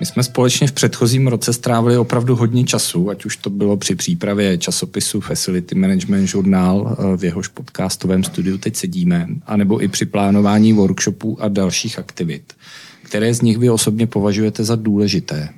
My 0.00 0.06
jsme 0.06 0.22
společně 0.22 0.66
v 0.66 0.72
předchozím 0.72 1.26
roce 1.26 1.52
strávili 1.52 1.96
opravdu 1.96 2.36
hodně 2.36 2.64
času, 2.64 3.10
ať 3.10 3.24
už 3.24 3.36
to 3.36 3.50
bylo 3.50 3.76
při 3.76 3.94
přípravě 3.94 4.58
časopisu 4.58 5.20
Facility 5.20 5.74
Management 5.74 6.34
Journal, 6.34 6.96
eh, 6.98 7.16
v 7.16 7.24
jehož 7.24 7.48
podcastovém 7.48 8.24
studiu 8.24 8.58
teď 8.58 8.76
sedíme, 8.76 9.26
anebo 9.46 9.82
i 9.82 9.88
při 9.88 10.06
plánování 10.06 10.72
workshopů 10.72 11.42
a 11.42 11.48
dalších 11.48 11.98
aktivit. 11.98 12.52
Které 13.02 13.34
z 13.34 13.42
nich 13.42 13.58
vy 13.58 13.70
osobně 13.70 14.06
považujete 14.06 14.64
za 14.64 14.76
důležité? 14.76 15.48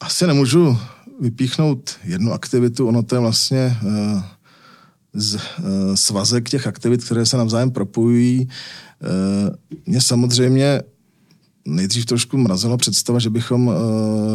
Asi 0.00 0.26
nemůžu 0.26 0.78
vypíchnout 1.20 1.96
jednu 2.04 2.32
aktivitu, 2.32 2.88
ono 2.88 3.02
to 3.02 3.14
je 3.14 3.20
vlastně 3.20 3.76
uh 3.82 4.22
z, 5.14 5.34
uh, 5.34 5.40
svazek 5.94 6.48
těch 6.48 6.66
aktivit, 6.66 7.04
které 7.04 7.26
se 7.26 7.36
navzájem 7.36 7.70
propojují. 7.70 8.48
Uh, 8.48 9.54
mě 9.86 10.00
samozřejmě 10.00 10.82
nejdřív 11.64 12.06
trošku 12.06 12.36
mrazila 12.36 12.76
představa, 12.76 13.18
že 13.18 13.30
bychom 13.30 13.66
uh, 13.66 13.74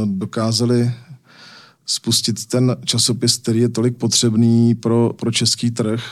dokázali 0.06 0.92
spustit 1.86 2.46
ten 2.46 2.76
časopis, 2.86 3.38
který 3.38 3.60
je 3.60 3.70
tolik 3.70 3.98
potřebný 3.98 4.76
pro, 4.76 5.14
pro 5.16 5.32
český 5.32 5.72
trh. 5.72 6.04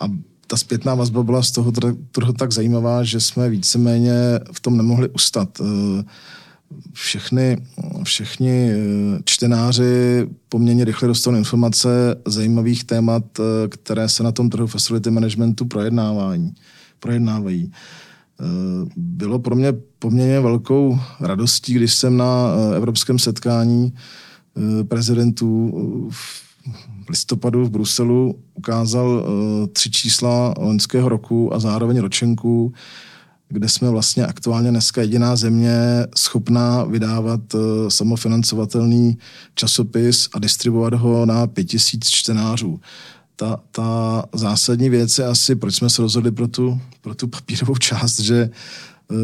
A 0.00 0.04
ta 0.46 0.56
zpětná 0.56 0.94
vazba 0.94 1.22
byla 1.22 1.42
z 1.42 1.50
toho 1.50 1.72
trhu 2.12 2.32
tak 2.32 2.52
zajímavá, 2.52 3.04
že 3.04 3.20
jsme 3.20 3.50
víceméně 3.50 4.12
v 4.52 4.60
tom 4.60 4.76
nemohli 4.76 5.08
ustat. 5.08 5.60
Všechny, 6.92 7.56
všichni 8.04 8.70
eh, 8.70 8.76
čtenáři 9.24 10.26
poměrně 10.48 10.84
rychle 10.84 11.08
dostanou 11.08 11.38
informace 11.38 12.16
zajímavých 12.26 12.84
témat, 12.84 13.24
eh, 13.38 13.68
které 13.68 14.08
se 14.08 14.22
na 14.22 14.32
tom 14.32 14.50
trhu 14.50 14.66
facility 14.66 15.10
managementu 15.10 15.64
projednávají. 15.64 16.54
projednávají. 17.00 17.72
Eh, 18.40 18.44
bylo 18.96 19.38
pro 19.38 19.56
mě 19.56 19.72
poměrně 19.98 20.40
velkou 20.40 20.98
radostí, 21.20 21.74
když 21.74 21.94
jsem 21.94 22.16
na 22.16 22.48
evropském 22.76 23.18
setkání 23.18 23.94
prezidentů 24.88 25.72
v 26.10 27.10
listopadu 27.10 27.64
v 27.64 27.70
Bruselu 27.70 28.38
ukázal 28.54 29.26
tři 29.72 29.90
čísla 29.90 30.54
loňského 30.58 31.08
roku 31.08 31.54
a 31.54 31.58
zároveň 31.58 31.98
ročenku 31.98 32.72
kde 33.48 33.68
jsme 33.68 33.90
vlastně 33.90 34.26
aktuálně 34.26 34.70
dneska 34.70 35.00
jediná 35.00 35.36
země 35.36 35.78
schopná 36.16 36.84
vydávat 36.84 37.54
uh, 37.54 37.60
samofinancovatelný 37.88 39.18
časopis 39.54 40.28
a 40.32 40.38
distribuovat 40.38 40.94
ho 40.94 41.26
na 41.26 41.46
pět 41.46 41.64
tisíc 41.64 42.08
čtenářů. 42.08 42.80
Ta, 43.36 43.60
ta 43.70 44.24
zásadní 44.34 44.88
věc 44.88 45.18
je 45.18 45.26
asi, 45.26 45.54
proč 45.54 45.74
jsme 45.74 45.90
se 45.90 46.02
rozhodli 46.02 46.30
pro 46.30 46.48
tu, 46.48 46.80
pro 47.00 47.14
tu 47.14 47.28
papírovou 47.28 47.76
část, 47.76 48.20
že 48.20 48.50
uh, 49.10 49.18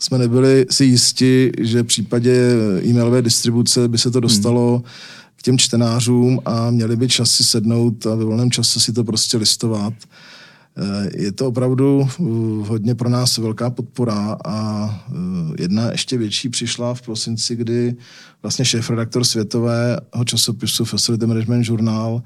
jsme 0.00 0.18
nebyli 0.18 0.66
si 0.70 0.84
jisti, 0.84 1.52
že 1.60 1.82
v 1.82 1.86
případě 1.86 2.54
e-mailové 2.84 3.22
distribuce 3.22 3.88
by 3.88 3.98
se 3.98 4.10
to 4.10 4.20
dostalo 4.20 4.72
hmm. 4.76 4.84
k 5.36 5.42
těm 5.42 5.58
čtenářům 5.58 6.40
a 6.44 6.70
měli 6.70 6.96
by 6.96 7.08
čas 7.08 7.30
si 7.30 7.44
sednout 7.44 8.06
a 8.06 8.14
ve 8.14 8.24
volném 8.24 8.50
čase 8.50 8.80
si 8.80 8.92
to 8.92 9.04
prostě 9.04 9.36
listovat. 9.36 9.94
Eh, 10.02 10.06
je 11.16 11.32
to 11.32 11.46
opravdu 11.46 12.08
eh, 12.08 12.22
hodně 12.68 12.94
pro 12.94 13.08
nás 13.08 13.38
velká 13.38 13.70
podpora 13.70 14.36
a 14.44 14.88
eh, 15.08 15.62
jedna 15.62 15.92
ještě 15.92 16.18
větší 16.18 16.48
přišla 16.48 16.94
v 16.94 17.02
prosinci, 17.02 17.56
kdy 17.56 17.96
vlastně 18.42 18.64
šéf-redaktor 18.64 19.24
světového 19.24 20.24
časopisu 20.24 20.84
Facility 20.84 21.26
Management 21.26 21.68
Journal 21.68 22.22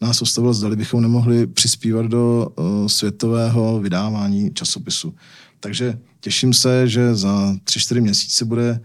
nás 0.00 0.22
ostavil, 0.22 0.54
zdali 0.54 0.76
bychom 0.76 1.02
nemohli 1.02 1.46
přispívat 1.46 2.06
do 2.06 2.48
světového 2.86 3.80
vydávání 3.80 4.50
časopisu. 4.54 5.14
Takže 5.60 5.98
těším 6.20 6.54
se, 6.54 6.88
že 6.88 7.14
za 7.14 7.54
3-4 7.64 8.00
měsíce 8.00 8.44
bude 8.44 8.80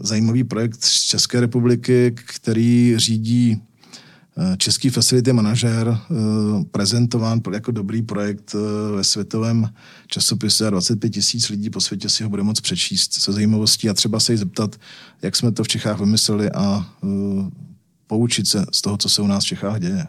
zajímavý 0.00 0.44
projekt 0.44 0.84
z 0.84 1.02
České 1.02 1.40
republiky, 1.40 2.14
který 2.14 2.94
řídí 2.96 3.62
Eh, 3.73 3.73
český 4.56 4.90
facility 4.90 5.32
manažer 5.32 5.88
eh, 5.88 6.14
prezentován 6.70 7.40
jako 7.52 7.70
dobrý 7.70 8.02
projekt 8.02 8.54
eh, 8.54 8.96
ve 8.96 9.04
světovém 9.04 9.70
časopise 10.06 10.66
a 10.66 10.70
25 10.70 11.10
tisíc 11.10 11.48
lidí 11.48 11.70
po 11.70 11.80
světě 11.80 12.08
si 12.08 12.22
ho 12.22 12.30
bude 12.30 12.42
moct 12.42 12.60
přečíst 12.60 13.12
se 13.12 13.32
zajímavostí 13.32 13.90
a 13.90 13.94
třeba 13.94 14.20
se 14.20 14.32
jí 14.32 14.38
zeptat, 14.38 14.76
jak 15.22 15.36
jsme 15.36 15.52
to 15.52 15.64
v 15.64 15.68
Čechách 15.68 16.00
vymysleli 16.00 16.50
a 16.50 16.86
poučit 18.06 18.48
se 18.48 18.66
z 18.72 18.80
toho, 18.80 18.96
co 18.96 19.08
se 19.08 19.22
u 19.22 19.26
nás 19.26 19.44
v 19.44 19.46
Čechách 19.46 19.80
děje. 19.80 20.06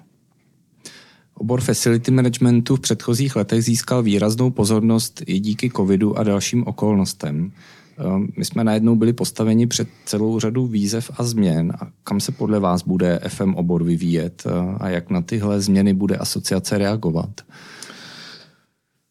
Obor 1.33 1.61
facility 1.61 2.11
managementu 2.11 2.75
v 2.75 2.79
předchozích 2.79 3.35
letech 3.35 3.63
získal 3.63 4.03
výraznou 4.03 4.51
pozornost 4.51 5.21
i 5.25 5.39
díky 5.39 5.69
covidu 5.69 6.17
a 6.17 6.23
dalším 6.23 6.67
okolnostem. 6.67 7.51
Ehm, 7.97 8.27
my 8.37 8.45
jsme 8.45 8.63
najednou 8.63 8.95
byli 8.95 9.13
postaveni 9.13 9.67
před 9.67 9.87
celou 10.05 10.39
řadu 10.39 10.67
výzev 10.67 11.11
a 11.17 11.23
změn. 11.23 11.73
A 11.81 11.87
kam 12.03 12.19
se 12.19 12.31
podle 12.31 12.59
vás 12.59 12.83
bude 12.83 13.19
FM 13.27 13.53
obor 13.53 13.83
vyvíjet 13.83 14.43
eh, 14.45 14.75
a 14.79 14.89
jak 14.89 15.09
na 15.09 15.21
tyhle 15.21 15.61
změny 15.61 15.93
bude 15.93 16.17
asociace 16.17 16.77
reagovat? 16.77 17.41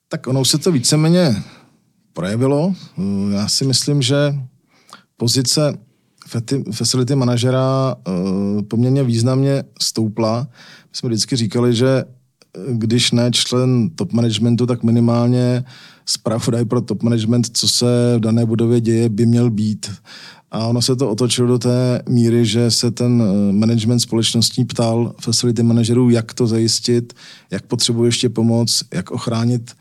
Tak 0.08 0.26
ono 0.26 0.44
se 0.44 0.58
to 0.58 0.72
víceméně 0.72 1.36
projevilo. 2.12 2.74
Já 3.32 3.48
si 3.48 3.64
myslím, 3.64 4.02
že 4.02 4.34
pozice 5.16 5.78
facility 6.72 7.14
manažera 7.14 7.96
poměrně 8.68 9.04
významně 9.04 9.64
stoupla. 9.82 10.48
My 10.82 10.88
jsme 10.92 11.08
vždycky 11.08 11.36
říkali, 11.36 11.74
že 11.74 12.04
když 12.72 13.12
ne 13.12 13.30
člen 13.30 13.90
top 13.90 14.12
managementu, 14.12 14.66
tak 14.66 14.82
minimálně 14.82 15.64
zpravodaj 16.06 16.64
pro 16.64 16.80
top 16.80 17.02
management, 17.02 17.56
co 17.56 17.68
se 17.68 18.14
v 18.16 18.20
dané 18.20 18.46
budově 18.46 18.80
děje, 18.80 19.08
by 19.08 19.26
měl 19.26 19.50
být. 19.50 19.90
A 20.50 20.66
ono 20.66 20.82
se 20.82 20.96
to 20.96 21.10
otočilo 21.10 21.48
do 21.48 21.58
té 21.58 22.02
míry, 22.08 22.46
že 22.46 22.70
se 22.70 22.90
ten 22.90 23.22
eh, 23.22 23.52
management 23.52 24.00
společností 24.00 24.64
ptal 24.64 25.14
facility 25.20 25.62
manažerů, 25.62 26.10
jak 26.10 26.34
to 26.34 26.46
zajistit, 26.46 27.12
jak 27.50 27.66
potřebuje 27.66 28.08
ještě 28.08 28.28
pomoc, 28.28 28.84
jak 28.94 29.10
ochránit, 29.10 29.72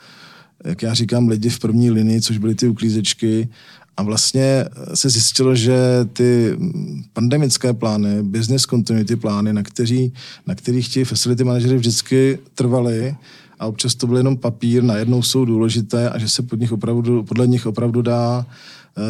jak 0.66 0.82
já 0.82 0.94
říkám, 0.94 1.28
lidi 1.28 1.50
v 1.50 1.60
první 1.60 1.92
linii, 1.92 2.22
což 2.22 2.38
byly 2.38 2.56
ty 2.56 2.68
uklízečky. 2.68 3.50
A 3.98 4.04
vlastně 4.04 4.66
se 4.94 5.10
zjistilo, 5.10 5.56
že 5.56 5.76
ty 6.14 6.58
pandemické 7.14 7.74
plány, 7.74 8.24
business 8.24 8.64
continuity 8.64 9.16
plány, 9.16 9.54
na, 9.54 9.64
kteří, 9.64 10.14
na 10.48 10.56
kterých 10.56 10.90
ti 10.90 11.06
facility 11.06 11.44
manažery 11.44 11.78
vždycky 11.78 12.40
trvali, 12.56 13.16
a 13.60 13.66
občas 13.68 13.96
to 13.96 14.08
byl 14.08 14.18
jenom 14.18 14.38
papír, 14.38 14.84
najednou 14.84 15.22
jsou 15.22 15.46
důležité 15.46 16.10
a 16.10 16.18
že 16.18 16.30
se 16.30 16.42
pod 16.42 16.60
nich 16.60 16.72
opravdu, 16.72 17.24
podle 17.24 17.48
nich 17.48 17.66
opravdu 17.66 18.02
dá 18.02 18.46
eh, 18.98 19.02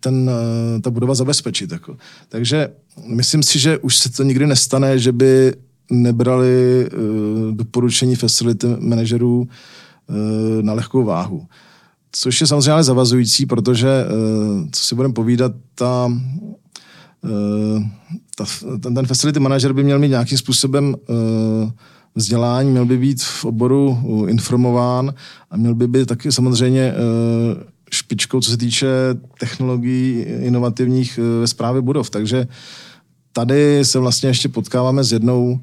ten, 0.00 0.30
eh, 0.30 0.80
ta 0.80 0.90
budova 0.90 1.14
zabezpečit. 1.14 1.72
Jako. 1.72 1.96
Takže 2.28 2.68
myslím 3.06 3.42
si, 3.42 3.58
že 3.58 3.78
už 3.78 3.96
se 3.96 4.12
to 4.12 4.22
nikdy 4.22 4.46
nestane, 4.46 4.98
že 4.98 5.12
by 5.12 5.54
nebrali 5.90 6.88
doporučení 7.50 8.16
facility 8.16 8.66
manažerů 8.78 9.48
na 10.62 10.72
lehkou 10.72 11.04
váhu. 11.04 11.46
Což 12.12 12.40
je 12.40 12.46
samozřejmě 12.46 12.72
ale 12.72 12.84
zavazující, 12.84 13.46
protože, 13.46 13.88
uh, 13.88 14.66
co 14.72 14.84
si 14.84 14.94
budeme 14.94 15.14
povídat, 15.14 15.52
ta, 15.74 16.06
uh, 17.22 17.82
ta, 18.36 18.44
ten, 18.80 18.94
ten 18.94 19.06
facility 19.06 19.40
manager 19.40 19.72
by 19.72 19.84
měl 19.84 19.98
mít 19.98 20.08
nějakým 20.08 20.38
způsobem 20.38 20.94
uh, 21.08 21.70
vzdělání, 22.14 22.70
měl 22.70 22.86
by 22.86 22.98
být 22.98 23.22
v 23.22 23.44
oboru 23.44 23.98
informován 24.28 25.14
a 25.50 25.56
měl 25.56 25.74
by 25.74 25.88
být 25.88 26.06
taky 26.06 26.32
samozřejmě 26.32 26.94
špičkou, 27.90 28.40
co 28.40 28.50
se 28.50 28.56
týče 28.56 28.86
technologií 29.40 30.20
inovativních 30.20 31.18
ve 31.40 31.46
správě 31.46 31.82
budov. 31.82 32.10
Takže 32.10 32.46
tady 33.32 33.84
se 33.84 33.98
vlastně 33.98 34.28
ještě 34.28 34.48
potkáváme 34.48 35.04
s 35.04 35.12
jednou 35.12 35.60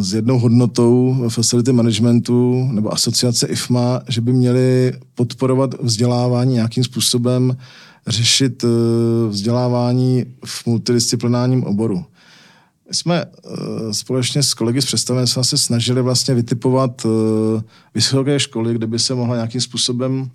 s 0.00 0.14
jednou 0.14 0.38
hodnotou 0.38 1.24
facility 1.28 1.72
managementu 1.72 2.68
nebo 2.72 2.92
asociace 2.92 3.46
IFMA, 3.46 4.02
že 4.08 4.20
by 4.20 4.32
měli 4.32 4.92
podporovat 5.14 5.74
vzdělávání 5.82 6.54
nějakým 6.54 6.84
způsobem, 6.84 7.56
řešit 8.06 8.64
vzdělávání 9.28 10.24
v 10.44 10.66
multidisciplinárním 10.66 11.64
oboru. 11.64 12.04
My 12.88 12.94
jsme 12.94 13.24
uh, 13.24 13.52
společně 13.92 14.42
s 14.42 14.54
kolegy 14.54 14.82
z 14.82 14.84
představenstva 14.84 15.44
se 15.44 15.58
snažili 15.58 16.02
vlastně 16.02 16.34
vytipovat 16.34 17.06
vysoké 17.94 18.40
školy, 18.40 18.74
kde 18.74 18.86
by 18.86 18.98
se 18.98 19.14
mohla 19.14 19.34
nějakým 19.34 19.60
způsobem 19.60 20.30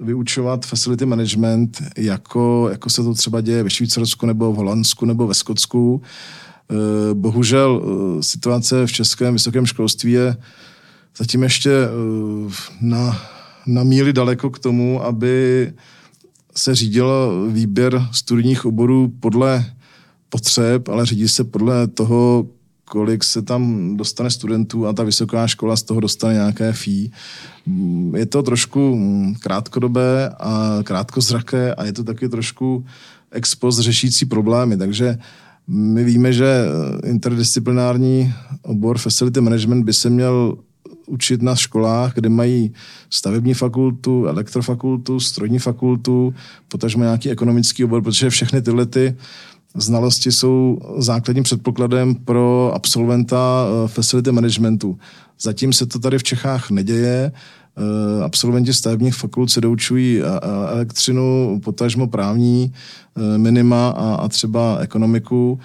vyučovat 0.00 0.66
facility 0.66 1.06
management, 1.06 1.82
jako, 1.96 2.68
jako 2.70 2.90
se 2.90 3.02
to 3.02 3.14
třeba 3.14 3.40
děje 3.40 3.62
ve 3.62 3.70
Švýcarsku 3.70 4.26
nebo 4.26 4.52
v 4.52 4.56
Holandsku 4.56 5.06
nebo 5.06 5.26
ve 5.26 5.34
Skotsku. 5.34 5.94
Uh, 5.94 6.02
bohužel 7.14 7.82
situace 8.20 8.86
v 8.86 8.92
českém 8.92 9.32
vysokém 9.32 9.66
školství 9.66 10.12
je 10.12 10.36
zatím 11.18 11.42
ještě 11.42 11.70
na, 12.80 13.20
na 13.66 13.82
míli 13.84 14.12
daleko 14.12 14.50
k 14.50 14.58
tomu, 14.58 15.04
aby 15.04 15.72
se 16.56 16.74
řídil 16.74 17.08
výběr 17.50 18.06
studijních 18.12 18.64
oborů 18.64 19.12
podle 19.20 19.64
potřeb, 20.28 20.88
ale 20.88 21.06
řídí 21.06 21.28
se 21.28 21.44
podle 21.44 21.88
toho, 21.88 22.46
kolik 22.84 23.24
se 23.24 23.42
tam 23.42 23.96
dostane 23.96 24.30
studentů 24.30 24.86
a 24.86 24.92
ta 24.92 25.02
vysoká 25.02 25.46
škola 25.46 25.76
z 25.76 25.82
toho 25.82 26.00
dostane 26.00 26.34
nějaké 26.34 26.72
fee. 26.72 27.10
Je 28.16 28.26
to 28.26 28.42
trošku 28.42 28.98
krátkodobé 29.40 30.28
a 30.40 30.78
krátkozraké 30.82 31.74
a 31.74 31.84
je 31.84 31.92
to 31.92 32.04
taky 32.04 32.28
trošku 32.28 32.84
ex 33.30 33.54
post 33.54 33.78
řešící 33.78 34.26
problémy, 34.26 34.76
takže 34.76 35.18
my 35.68 36.04
víme, 36.04 36.32
že 36.32 36.64
interdisciplinární 37.04 38.34
obor 38.62 38.98
facility 38.98 39.40
management 39.40 39.84
by 39.84 39.92
se 39.92 40.10
měl 40.10 40.58
učit 41.06 41.42
na 41.42 41.56
školách, 41.56 42.14
kde 42.14 42.28
mají 42.28 42.72
stavební 43.10 43.54
fakultu, 43.54 44.26
elektrofakultu, 44.26 45.20
strojní 45.20 45.58
fakultu, 45.58 46.34
potažmo 46.68 47.02
nějaký 47.02 47.30
ekonomický 47.30 47.84
obor, 47.84 48.02
protože 48.02 48.30
všechny 48.30 48.62
tyhle 48.62 48.86
ty 48.86 49.16
znalosti 49.74 50.32
jsou 50.32 50.78
základním 50.96 51.44
předpokladem 51.44 52.14
pro 52.14 52.72
absolventa 52.74 53.66
eh, 53.66 53.88
facility 53.88 54.32
managementu. 54.32 54.98
Zatím 55.40 55.72
se 55.72 55.86
to 55.86 55.98
tady 55.98 56.18
v 56.18 56.22
Čechách 56.22 56.70
neděje. 56.70 57.32
Eh, 57.76 58.24
absolventi 58.24 58.72
stavebních 58.72 59.14
fakult 59.14 59.50
se 59.50 59.60
doučují 59.60 60.22
elektřinu, 60.72 61.60
potažmo 61.64 62.06
právní 62.06 62.72
eh, 63.16 63.38
minima 63.38 63.88
a, 63.88 64.28
třeba 64.28 64.78
ekonomiku 64.78 65.58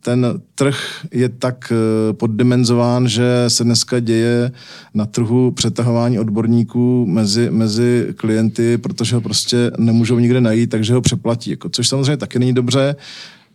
ten 0.00 0.26
trh 0.54 1.06
je 1.12 1.28
tak 1.28 1.72
eh, 1.72 2.12
poddimenzován, 2.12 3.08
že 3.08 3.44
se 3.48 3.64
dneska 3.64 4.00
děje 4.00 4.52
na 4.94 5.06
trhu 5.06 5.50
přetahování 5.50 6.18
odborníků 6.18 7.06
mezi, 7.06 7.50
mezi 7.50 8.08
klienty, 8.16 8.78
protože 8.78 9.14
ho 9.14 9.20
prostě 9.20 9.70
nemůžou 9.78 10.18
nikde 10.18 10.40
najít, 10.40 10.70
takže 10.70 10.94
ho 10.94 11.00
přeplatí. 11.00 11.50
Jako, 11.50 11.68
což 11.68 11.88
samozřejmě 11.88 12.16
taky 12.16 12.38
není 12.38 12.52
dobře. 12.52 12.96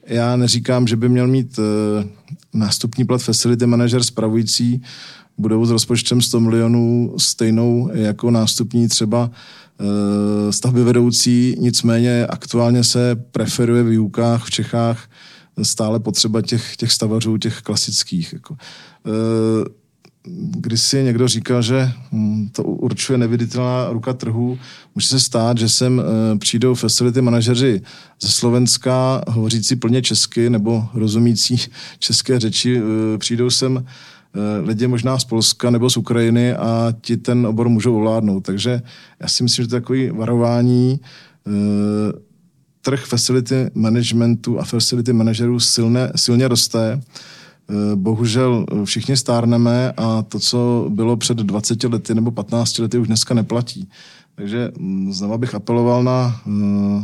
Já 0.07 0.35
neříkám, 0.35 0.87
že 0.87 0.95
by 0.95 1.09
měl 1.09 1.27
mít 1.27 1.59
eh, 1.59 2.07
nástupní 2.53 3.05
plat 3.05 3.21
facility 3.21 3.65
manager 3.65 4.03
spravující 4.03 4.81
budovu 5.39 5.65
s 5.65 5.71
rozpočtem 5.71 6.21
100 6.21 6.39
milionů 6.39 7.13
stejnou 7.17 7.89
jako 7.93 8.31
nástupní 8.31 8.87
třeba 8.87 9.31
eh, 9.79 10.51
stavby 10.51 10.83
vedoucí, 10.83 11.55
nicméně 11.59 12.27
aktuálně 12.27 12.83
se 12.83 13.15
preferuje 13.15 13.83
v 13.83 13.89
výukách 13.89 14.45
v 14.45 14.51
Čechách 14.51 15.09
stále 15.63 15.99
potřeba 15.99 16.41
těch, 16.41 16.75
těch 16.75 16.91
stavařů, 16.91 17.37
těch 17.37 17.61
klasických. 17.61 18.33
Jako. 18.33 18.53
E, 18.55 19.79
když 20.59 20.81
si 20.81 21.03
někdo 21.03 21.27
říkal, 21.27 21.61
že 21.61 21.91
hm, 22.11 22.49
to 22.51 22.63
určuje 22.63 23.17
neviditelná 23.17 23.89
ruka 23.89 24.13
trhu, 24.13 24.59
může 24.95 25.07
se 25.07 25.19
stát, 25.19 25.57
že 25.57 25.69
sem 25.69 25.99
e, 25.99 26.37
přijdou 26.37 26.75
facility 26.75 27.21
manažeři 27.21 27.81
ze 28.21 28.29
Slovenska, 28.29 29.21
hovořící 29.27 29.75
plně 29.75 30.01
česky 30.01 30.49
nebo 30.49 30.87
rozumící 30.93 31.57
české 31.99 32.39
řeči, 32.39 32.81
přijdou 33.17 33.49
sem 33.49 33.85
lidi 34.61 34.87
možná 34.87 35.19
z 35.19 35.25
Polska 35.25 35.69
nebo 35.69 35.89
z 35.89 35.97
Ukrajiny 35.97 36.53
a 36.53 36.93
ti 37.01 37.17
ten 37.17 37.47
obor 37.47 37.69
můžou 37.69 37.97
ovládnout. 37.97 38.39
Takže 38.39 38.81
já 39.19 39.27
si 39.27 39.43
myslím, 39.43 39.63
že 39.63 39.69
to 39.69 39.75
je 39.75 39.81
takový 39.81 40.09
varování 40.09 40.99
trh 42.81 43.05
facility 43.05 43.71
managementu 43.73 44.59
a 44.59 44.63
facility 44.63 45.13
manažerů 45.13 45.59
silně, 45.59 46.09
silně 46.15 46.47
roste. 46.47 47.01
Eh, 47.69 47.95
bohužel 47.95 48.65
eh, 48.71 48.85
všichni 48.85 49.17
stárneme 49.17 49.93
a 49.97 50.21
to, 50.21 50.39
co 50.39 50.85
bylo 50.89 51.17
před 51.17 51.37
20 51.37 51.83
lety 51.83 52.15
nebo 52.15 52.31
15 52.31 52.77
lety, 52.77 52.97
už 52.97 53.07
dneska 53.07 53.33
neplatí. 53.33 53.89
Takže 54.35 54.71
mm, 54.77 55.13
znova 55.13 55.37
bych 55.37 55.55
apeloval 55.55 56.03
na 56.03 56.41
eh, 56.47 57.03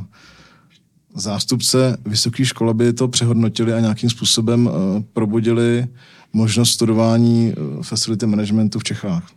zástupce 1.16 1.98
vysoké 2.06 2.46
školy, 2.46 2.70
aby 2.70 2.94
to 2.94 3.08
přehodnotili 3.08 3.74
a 3.74 3.80
nějakým 3.80 4.10
způsobem 4.10 4.70
probudili 5.14 5.88
možnost 6.36 6.72
studování 6.72 7.54
facility 7.82 8.26
managementu 8.26 8.80
v 8.80 8.84
Čechách. 8.84 9.32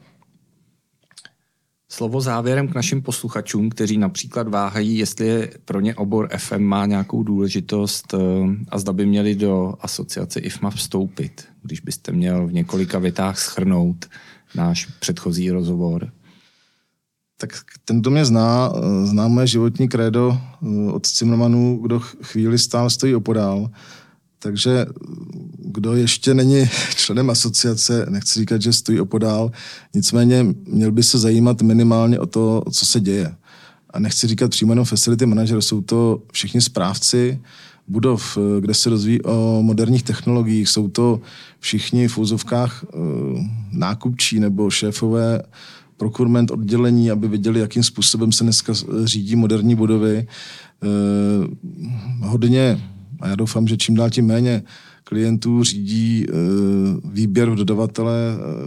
Slovo 1.90 2.20
závěrem 2.20 2.68
k 2.68 2.74
našim 2.74 3.02
posluchačům, 3.02 3.70
kteří 3.70 3.98
například 3.98 4.48
váhají, 4.48 4.98
jestli 4.98 5.50
pro 5.64 5.80
ně 5.80 5.94
obor 5.94 6.28
FM 6.36 6.62
má 6.62 6.86
nějakou 6.86 7.22
důležitost 7.22 8.14
eh, 8.14 8.18
a 8.68 8.78
zda 8.78 8.92
by 8.92 9.06
měli 9.06 9.34
do 9.34 9.74
asociace 9.80 10.40
IFMA 10.40 10.70
vstoupit, 10.70 11.44
když 11.62 11.80
byste 11.80 12.12
měl 12.12 12.46
v 12.46 12.52
několika 12.52 12.98
větách 12.98 13.38
schrnout 13.38 14.06
náš 14.54 14.86
předchozí 14.86 15.50
rozhovor. 15.50 16.12
Tak 17.36 17.50
ten, 17.84 18.00
kdo 18.00 18.10
mě 18.10 18.24
zná, 18.24 18.72
eh, 18.74 19.06
zná 19.06 19.28
moje 19.28 19.46
životní 19.46 19.88
krédo 19.88 20.38
eh, 20.38 20.92
od 20.92 21.06
Cimrmanů, 21.06 21.78
kdo 21.82 22.00
chvíli 22.00 22.58
stál 22.58 22.90
stojí 22.90 23.14
opodál, 23.14 23.70
takže 24.38 24.86
kdo 25.58 25.94
ještě 25.94 26.34
není 26.34 26.68
členem 26.96 27.30
asociace, 27.30 28.06
nechci 28.08 28.38
říkat, 28.40 28.62
že 28.62 28.72
stojí 28.72 29.00
opodál, 29.00 29.50
nicméně 29.94 30.46
měl 30.66 30.92
by 30.92 31.02
se 31.02 31.18
zajímat 31.18 31.62
minimálně 31.62 32.18
o 32.18 32.26
to, 32.26 32.62
co 32.72 32.86
se 32.86 33.00
děje. 33.00 33.34
A 33.90 33.98
nechci 33.98 34.26
říkat 34.26 34.50
přímo 34.50 34.72
jenom 34.72 34.84
facility 34.84 35.26
manager, 35.26 35.60
jsou 35.60 35.80
to 35.80 36.22
všichni 36.32 36.60
správci 36.60 37.40
budov, 37.88 38.38
kde 38.60 38.74
se 38.74 38.90
rozvíjí 38.90 39.22
o 39.22 39.58
moderních 39.62 40.02
technologiích, 40.02 40.68
jsou 40.68 40.88
to 40.88 41.20
všichni 41.60 42.08
v 42.08 42.18
úzovkách 42.18 42.84
eh, 42.84 42.96
nákupčí 43.72 44.40
nebo 44.40 44.70
šéfové 44.70 45.42
procurement 45.96 46.50
oddělení, 46.50 47.10
aby 47.10 47.28
viděli, 47.28 47.60
jakým 47.60 47.82
způsobem 47.82 48.32
se 48.32 48.44
dneska 48.44 48.72
řídí 49.04 49.36
moderní 49.36 49.74
budovy. 49.74 50.26
Hodně, 52.20 52.80
a 53.20 53.28
já 53.28 53.34
doufám, 53.34 53.68
že 53.68 53.76
čím 53.76 53.94
dál 53.94 54.10
tím 54.10 54.26
méně, 54.26 54.62
klientů 55.04 55.64
řídí 55.64 56.26
výběr 57.04 57.50
v 57.50 57.54
dodavatele 57.54 58.14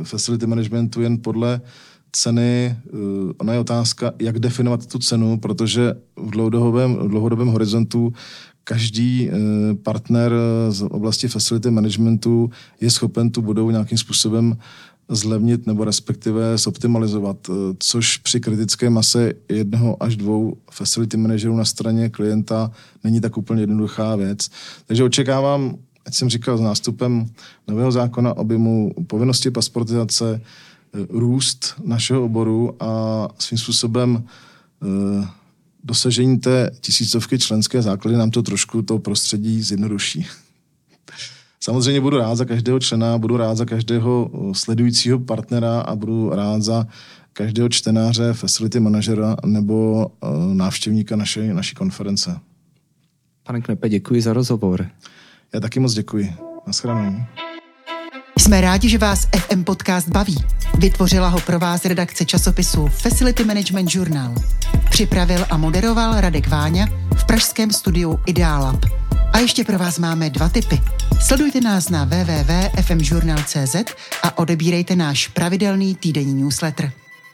facility 0.04 0.48
managementu 0.48 1.02
jen 1.02 1.18
podle 1.18 1.62
ceny, 2.12 2.76
ona 3.38 3.54
je 3.54 3.60
otázka, 3.60 4.12
jak 4.20 4.40
definovat 4.40 4.86
tu 4.86 5.00
cenu, 5.00 5.38
protože 5.38 5.94
v 6.16 6.30
dlouhodobém, 6.30 6.96
v 6.96 7.08
dlouhodobém 7.08 7.48
horizontu 7.48 8.14
každý 8.64 9.30
partner 9.84 10.32
z 10.70 10.82
oblasti 10.82 11.28
facility 11.28 11.72
managementu 11.72 12.50
je 12.82 12.92
schopen 12.92 13.30
tu 13.30 13.42
budovu 13.42 13.72
nějakým 13.72 13.98
způsobem 13.98 14.58
zlevnit 15.16 15.68
nebo 15.68 15.84
respektive 15.84 16.58
zoptimalizovat, 16.58 17.38
eh, 17.50 17.54
což 17.80 18.18
při 18.18 18.40
kritické 18.40 18.90
mase 18.90 19.34
jednoho 19.50 20.04
až 20.04 20.16
dvou 20.16 20.58
facility 20.72 21.18
manažerů 21.18 21.56
na 21.56 21.66
straně 21.66 22.10
klienta 22.10 22.72
není 23.04 23.22
tak 23.22 23.38
úplně 23.38 23.62
jednoduchá 23.62 24.16
věc. 24.16 24.50
Takže 24.86 25.04
očekávám, 25.04 25.76
ať 26.06 26.16
jsem 26.16 26.30
říkal, 26.30 26.58
s 26.58 26.62
nástupem 26.62 27.26
nového 27.68 27.92
zákona 27.92 28.38
objemu 28.38 28.94
povinnosti 29.08 29.52
pasportizace, 29.52 30.42
eh, 30.42 31.06
růst 31.10 31.74
našeho 31.84 32.26
oboru 32.26 32.76
a 32.80 33.28
svým 33.40 33.58
způsobem 33.58 34.24
dosažení 35.84 36.40
té 36.40 36.72
tisícovky 36.82 37.40
členské 37.40 37.82
základy 37.82 38.18
nám 38.18 38.32
to 38.32 38.44
trošku 38.44 38.82
to 38.82 39.00
prostředí 39.00 39.62
zjednoduší. 39.62 40.28
Samozřejmě 41.64 42.02
budu 42.02 42.18
rád 42.18 42.36
za 42.36 42.46
každého 42.46 42.80
člena, 42.80 43.18
budu 43.18 43.38
rád 43.38 43.56
za 43.58 43.66
každého 43.66 44.30
sledujícího 44.54 45.20
partnera 45.20 45.82
a 45.82 45.96
budu 45.96 46.30
rád 46.30 46.62
za 46.62 46.88
každého 47.34 47.70
čtenáře, 47.70 48.34
facility 48.34 48.80
manažera 48.80 49.36
nebo 49.46 50.08
návštěvníka 50.54 51.16
naší, 51.16 51.48
naší 51.48 51.76
konference. 51.76 52.40
Pane 53.44 53.62
Knepe, 53.62 53.90
děkuji 53.90 54.22
za 54.22 54.34
rozhovor. 54.34 54.88
Já 55.54 55.60
taky 55.60 55.80
moc 55.80 55.94
děkuji. 55.94 56.34
Naschledanou. 56.68 57.16
Jsme 58.38 58.62
rádi, 58.62 58.90
že 58.90 58.98
vás 58.98 59.28
FM 59.36 59.64
Podcast 59.64 60.10
baví. 60.10 60.38
Vytvořila 60.78 61.28
ho 61.28 61.40
pro 61.40 61.60
vás 61.60 61.86
redakce 61.86 62.26
časopisu 62.26 62.88
Facility 62.88 63.44
Management 63.44 63.96
Journal. 63.96 64.36
Připravil 64.90 65.46
a 65.50 65.58
moderoval 65.58 66.22
Radek 66.22 66.48
Váňa 66.48 66.86
v 67.16 67.26
pražském 67.26 67.72
studiu 67.72 68.20
Idealab. 68.28 68.86
A 69.34 69.40
ještě 69.40 69.64
pro 69.64 69.78
vás 69.78 70.00
máme 70.00 70.30
dva 70.30 70.50
tipy. 70.50 70.82
Sledujte 71.20 71.62
nás 71.62 71.90
na 71.90 72.04
www.fmjournal.cz 72.06 73.76
a 74.24 74.38
odebírejte 74.38 74.96
náš 74.96 75.28
pravidelný 75.28 75.96
týdenní 75.96 76.44
newsletter. 76.44 76.92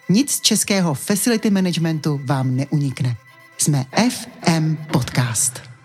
Nic 0.09 0.31
z 0.31 0.41
českého 0.41 0.93
facility 0.93 1.49
managementu 1.49 2.21
vám 2.23 2.55
neunikne. 2.55 3.17
Jsme 3.57 3.85
FM 4.09 4.75
Podcast. 4.91 5.76